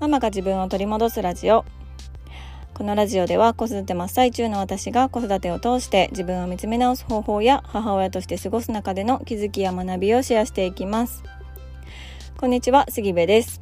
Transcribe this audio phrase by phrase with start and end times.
[0.00, 1.64] ママが自分を取り戻すラジオ。
[2.72, 11.24] このラジオでは子育て真っ最中の私が子育てを通して自分を見つめ直す方法や母親として過ごす中での気づきや学びをシェアしていきます。
[12.36, 13.60] こんにちは杉部です。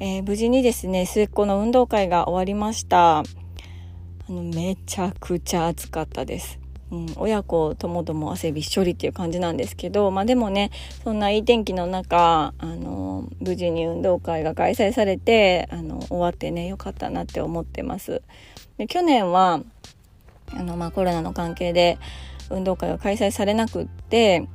[0.00, 3.18] えー、無事にですね末っ子の運動会が終わりました。
[3.18, 3.24] あ
[4.30, 6.58] のめちゃくちゃ暑かったです。
[6.90, 10.70] うん、親子ともども汗びっしょりっていう感じなんですけど、まあ、でもね
[11.02, 13.03] そんないい天気の中あの
[13.44, 18.22] 無事に運動会が開催されてあの終わってねよかったなって思ってます。
[18.78, 19.60] で去年は
[20.52, 21.98] あの、まあ、コロナの関係で
[22.50, 24.46] 運動会が開催されなくって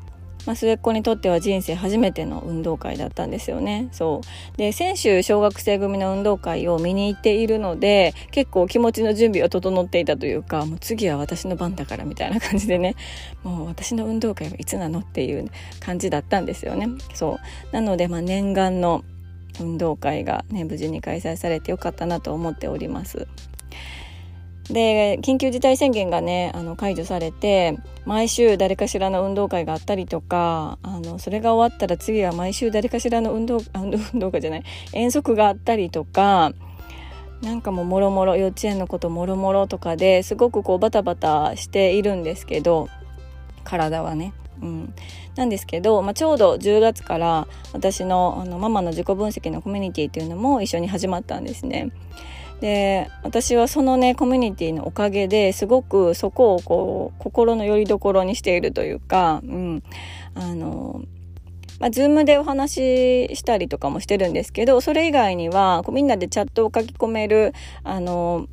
[0.45, 3.89] まあ、末っ子にとっては人生初めての運動会だったんですよね。
[3.91, 12.95] そうで先週小学生組の運動会を見に行っているので結構気持ちの準備は整っていたというかもう次は私の番だからみたいな感じでね
[13.43, 16.87] もう私の運動会はいつなのっていう感じだったんですよね。
[17.13, 17.39] そ
[17.71, 19.03] うなので、ま、念願の
[19.59, 23.27] 運動会がね無事に開催されてよかったなと思っております。
[24.69, 36.53] で緊急事態宣言がねあの解除されて毎週誰かしらの運動会があったりとかあのそれが終わったら次は毎週誰かしらの運動 運動会じゃない遠足があったりとか
[37.41, 42.89] なんかもうもろもろ幼稚園のこともろもろとかですごくこうバタバタしているんですけど
[43.63, 44.33] 体はね。
[44.61, 44.93] うん、
[45.35, 51.91] なんですけど、まあ、ちょうど10月から私のあのママの自己分析のコミュニティっていうのも一緒に始まったんですね。
[52.61, 59.83] で私はそのねコミュニティのおかげですごくそこをこう心の拠り所にしているというか、うん、
[60.35, 61.01] あの
[61.79, 68.47] まあ、ズームでお話ししたりとかもしてるんですけどそれ以外にはこうみんなでチャットを書き込めるあの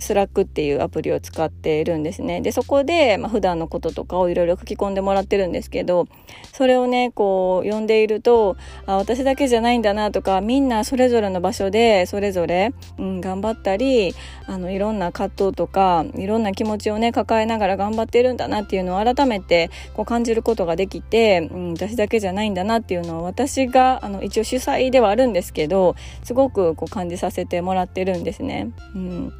[0.00, 2.40] スラックっていうアプリを使っているんですね。
[2.40, 6.08] で、そこで、まあ、普段のこととかをいろいろ書き込んでもらってるんですけど、
[6.52, 14.14] それをね、こう、読んでいると、あ、私だけじゃないんだなとか、みんなそれぞれの場所で、それぞれ、うん、頑張ったり、
[14.46, 28.70] あの、いろんな葛藤とか、いろんな気持ちをね、抱えながら頑張ってるんだなっていうのを改めて、こう感じることができて、うん、私だけじゃないんだなっていうのを、私が、あの、一応主催ではあるんですけど、すごくこう感じさせてもらってるんですね。
[28.94, 29.32] うん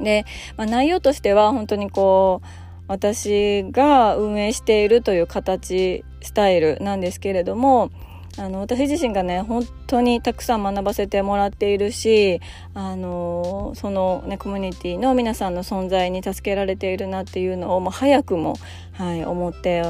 [0.00, 0.24] で、
[0.56, 2.46] まあ、内容としては本当にこう
[2.88, 7.90] 私が運営しているという形スタイルなんですけれども
[8.38, 12.40] あの私自身がね本当にたくさん学ばせてもらっているし
[12.72, 18.54] あのその、ね、コミュニティの皆さんの存在に助けられているなっていうのをもう早くも、
[18.92, 19.82] はい、思って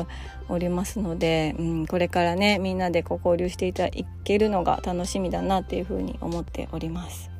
[0.48, 7.37] おりますので、うん、これからねみんなでこう交流していたいけるのが楽しみだなっていうふうに思っております。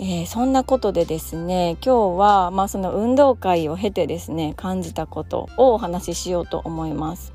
[0.00, 7.32] えー、そんなことでですね今日は、まあ、その運動会を経てですね感じたことをお話ししようと思います。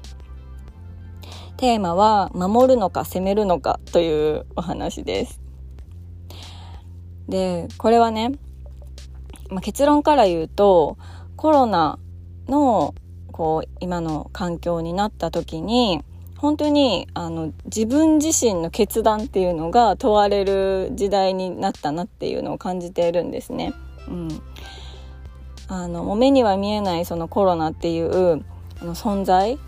[1.55, 5.41] テーマは守るのか攻めるのかというお話です。
[7.27, 8.31] でこれはね、
[9.49, 10.97] まあ、結論から言うと
[11.35, 11.99] コロナ
[12.47, 12.93] の
[13.31, 16.03] こう今の環境になった時に
[16.39, 23.73] 本当にあの自分自身の決断っていうのが問われる時代になったなっていうのを感じているんですね。
[24.07, 24.41] うん、
[25.67, 28.41] あのもう目には見えないそのコロナっていう
[28.81, 29.59] あの存在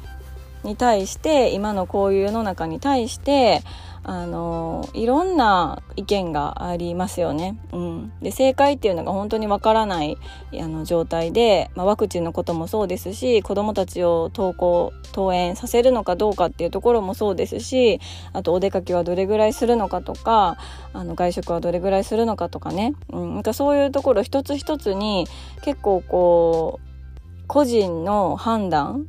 [0.64, 3.64] に対して今のこういう世の中に対して
[4.04, 7.58] あのいろんな意見がありますよね。
[7.72, 10.18] うん、で正解っていうのが本当にわからない
[10.54, 18.00] あの状態で、まあ、ワクチンのこともそうですし子どもたちを登校登園させるのかどうかっていうところもそうですし
[18.34, 20.58] あとお出かけはどれぐらいするのかとか
[20.94, 25.28] あの外食はどれぐらいするのかとかね、うん、なんかそういうところ一つ一つに
[25.64, 29.06] 結構こう個人の判断、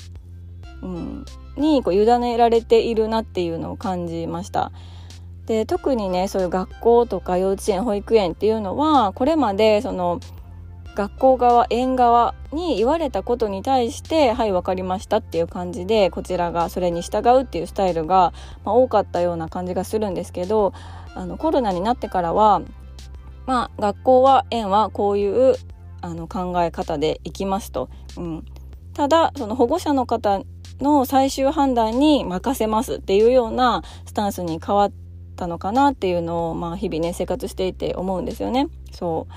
[0.82, 1.24] うん、
[1.56, 4.72] にこう委ねられているなっていうのを感じました。
[5.46, 10.20] で特にねそういう学校とか幼稚園保育園っていうのはこれまでその
[10.94, 18.32] 学校側園側に言われたことに対して「はい分かりました」っていう感じでこちらがそれに従うっていうスタイルが、
[18.64, 20.72] まあ、多かったような感じがするんですけど
[21.14, 22.62] あのコロナになってからは
[23.46, 25.56] まあ学校は園はこういう
[26.02, 27.88] あの考え方でいきますと。
[28.16, 28.44] うん、
[28.92, 30.42] ただその保護者の方
[30.80, 34.92] の最終判断に任せますっていうようなスタンスに変わっ
[35.36, 38.68] たのかなっていうのを、まあ、日々ね生活していて思うんですよね。
[38.90, 39.32] そう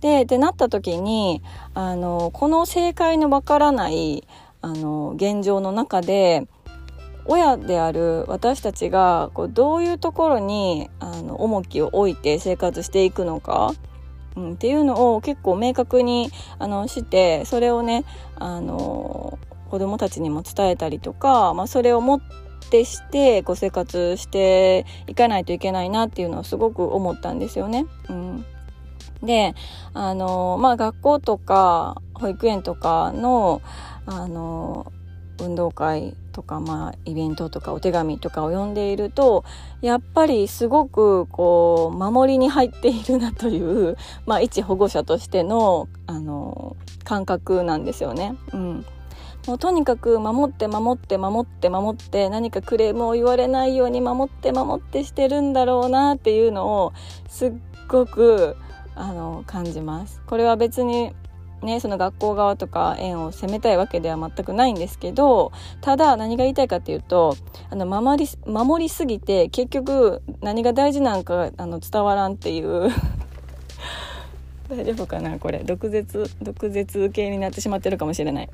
[0.00, 1.42] でってなった時に
[1.74, 4.26] あのこの正解のわからない
[4.60, 6.46] あの現状の中で
[7.24, 13.74] 親である私たちがこうどういうところにあの重きを置いて生活していくのか、
[14.34, 18.04] うん、っていうのを結構明確にあのしてそれをね
[18.36, 22.20] あの子どもたちにも伝えたりとか、まあ、それを持っ
[22.70, 27.86] てしてこう生活していかないといけないなっていうのをすごく思ったんですよね。
[28.08, 28.44] うん、
[29.22, 29.54] で
[29.94, 33.62] あのまあ学校とか保育園とかの
[34.06, 34.92] あの
[35.40, 39.44] 運動会とか、まあ、イベントとかお手紙とかを読んでいると
[39.80, 48.36] やっぱりすごくこう守りに入っているなという、まあ、一保護者としてのあの感覚なんですよね。
[48.52, 48.86] うん
[49.48, 56.92] もうとにかく守って守って守って守って何かクレームを言われないように守って守ってしてるんだろうなっていうのを
[57.30, 57.52] すっ
[57.88, 58.56] ごく
[58.94, 60.20] あの感じます。
[60.26, 61.14] これは別に
[61.62, 67.36] ね、その学校側とか園を責めたいわけでは全くないんですけどただ何が言いたいかっていうと
[67.68, 72.90] あの守り守りすぎて結局何が大事なんかあの伝わらんっていう
[74.70, 78.48] 大丈夫かなこれ毒舌毒舌系になってしまってるかもしれない。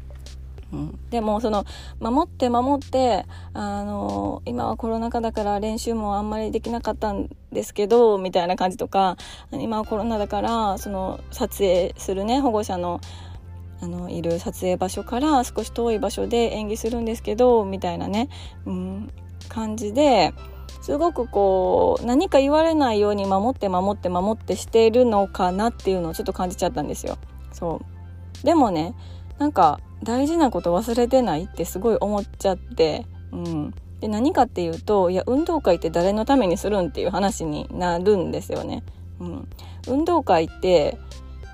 [0.74, 1.64] うん、でもその
[2.00, 9.16] 守って守ってあの今はコロナ禍だから練習もあんまりできなかったんですけどみたいな感じとか
[9.52, 13.00] 今はコロナだからその撮影するね保護者の
[13.80, 18.28] あのいる撮影場所から少し遠い場所で演技するんですけどみたいなね、
[18.64, 19.10] うん、
[19.48, 20.32] 感じで
[20.80, 27.18] すごくこう何か言われないように守って守って守ってしているのかなっていうのをちょっと感じちゃったんですよ。
[27.52, 27.80] そ
[28.42, 28.94] うでもね
[29.38, 38.82] なんか大事なこと忘れてないってすごい思っちゃって、うん、で何かっていうといや運動会って誰のためにするんっていう話になるんですよね。
[39.20, 39.48] うん、
[39.88, 40.98] 運動会って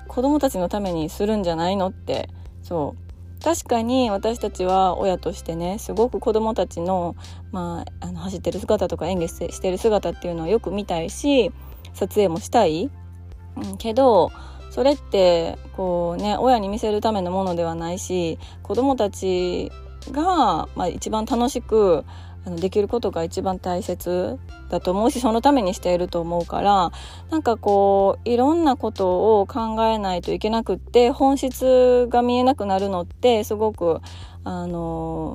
[0.07, 2.29] 子供たちのためにするんじゃないのって。
[2.63, 3.11] そう。
[3.43, 7.15] 確かに私たちは親としてねすごく子供たちの,、
[7.51, 11.51] まあ、あの走ってる姿とか演技してる姿っていうのをよく見たいし
[11.93, 12.91] 撮影もしたい、
[13.57, 14.31] うん、けど
[14.71, 19.69] それってこうね親に見せるためのものではないし子どもたち
[20.11, 22.05] が、まあ、一番楽しく
[22.45, 24.39] あのできることが一番大切
[24.69, 26.91] だと思うしそのためにしていると思うから
[27.29, 34.01] なんかこういろんなことを考えないといけなくって本質が見えなくなるのってすごく
[34.43, 35.33] あの、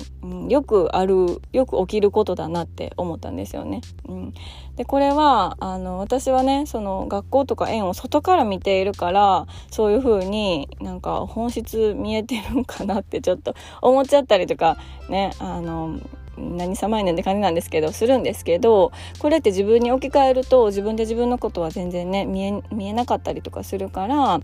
[0.49, 3.79] よくあるよく起きることだなって思ったんですよね。
[4.05, 4.33] うん、
[4.75, 14.77] でこれはあの私はねその学校とか園を外から見ているからそういう風になんか本質見えてるんかなってちょっと思っちゃったりとか
[15.09, 15.99] ねあの
[16.37, 24.41] 何様やねんって感じなんですけどするんですけどこれって自分に置き換えると自分で自分のことは全然ね見え見えなかったりとかするから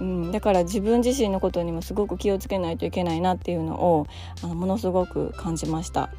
[0.00, 4.06] うん、だから自分自身のことにもすごく気をつけないといけないなっていうのを
[4.42, 6.10] あのものすごく感じました。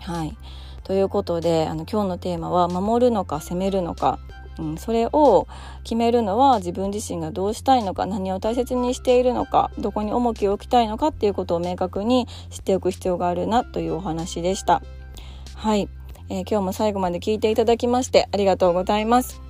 [0.00, 0.36] はい
[0.84, 4.18] ということであの今日のテーマは「守るのか攻めるのか」
[4.58, 5.46] うん、それを
[5.84, 14.82] 決めるのは自分自身がどうしたいのか何を大切にしているのかどこに重きを置きたいのかっていうことを明確に知っておく必要があるなというお話でした。
[15.54, 15.88] はい、
[16.28, 19.40] えー、今日も最後まで聞いていただきましてありがとうございます。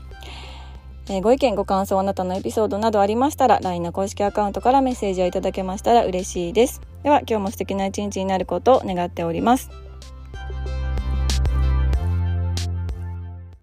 [1.09, 9.71] えー、ご意見ご感想あなたのエピソードなどありましたら LINE の公式アカウントからメッセージをいただけましたら嬉しいですでは今日も素敵な一日になることを願っております